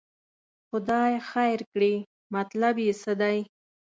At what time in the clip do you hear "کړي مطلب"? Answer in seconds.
1.73-2.75